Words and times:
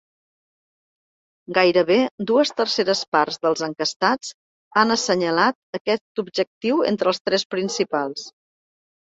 Gairebé 1.57 1.97
dues 2.31 2.51
terceres 2.61 3.01
parts 3.17 3.37
dels 3.43 3.61
enquestats 3.67 4.33
han 4.81 4.97
assenyalat 4.97 5.79
aquest 5.81 6.25
objectiu 6.25 6.81
entre 6.95 7.13
els 7.15 7.23
tres 7.31 7.47
principals. 7.55 8.27